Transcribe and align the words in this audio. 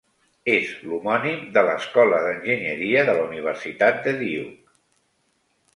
És 0.53 0.69
l'homònim 0.85 1.43
de 1.57 1.63
l'Escola 1.67 2.23
d'Enginyeria 2.25 3.07
de 3.11 3.17
la 3.21 3.27
Universitat 3.29 4.05
de 4.09 4.17
Duke. 4.25 4.79